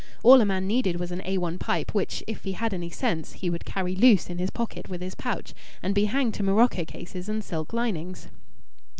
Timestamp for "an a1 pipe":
1.11-1.93